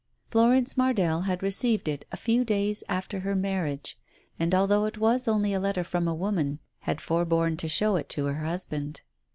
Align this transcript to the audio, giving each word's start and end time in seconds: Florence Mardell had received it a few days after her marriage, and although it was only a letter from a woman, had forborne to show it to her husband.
Florence 0.29 0.73
Mardell 0.79 1.25
had 1.25 1.43
received 1.43 1.87
it 1.87 2.05
a 2.11 2.17
few 2.17 2.43
days 2.43 2.83
after 2.89 3.19
her 3.19 3.35
marriage, 3.35 3.99
and 4.39 4.55
although 4.55 4.85
it 4.85 4.97
was 4.97 5.27
only 5.27 5.53
a 5.53 5.59
letter 5.59 5.83
from 5.83 6.07
a 6.07 6.15
woman, 6.15 6.57
had 6.79 6.99
forborne 6.99 7.55
to 7.57 7.67
show 7.67 7.97
it 7.97 8.09
to 8.09 8.25
her 8.25 8.43
husband. 8.43 9.01